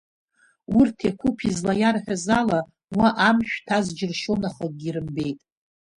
Урҭ 0.77 0.97
Еқәыԥ 1.09 1.37
излаиарҳәаз 1.49 2.25
ала, 2.39 2.59
уа 2.97 3.07
амшә 3.27 3.57
ҭаз 3.65 3.85
џьыршьон, 3.97 4.41
аха 4.49 4.63
акгьы 4.67 4.91
рымбеит. 4.95 5.39